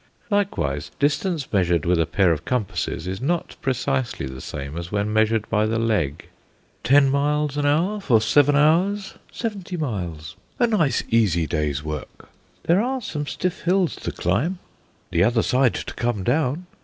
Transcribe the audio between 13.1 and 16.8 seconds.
stiff hills to climb?" "The other side to come down.